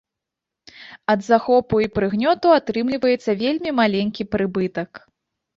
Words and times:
Ад 1.13 1.19
захопу 1.31 1.75
і 1.85 1.89
прыгнёту 1.99 2.47
атрымліваецца 2.57 3.31
вельмі 3.43 3.75
маленькі 3.81 4.29
прыбытак. 4.33 4.91